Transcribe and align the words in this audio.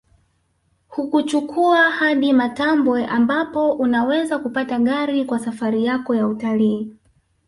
Hukuchukua 0.87 1.89
hadi 1.91 2.33
Matambwe 2.33 3.05
ambapo 3.05 3.71
unaweza 3.71 4.39
kupata 4.39 4.79
gari 4.79 5.25
kwa 5.25 5.39
safari 5.39 5.85
yako 5.85 6.15
ya 6.15 6.27
utalii 6.27 6.95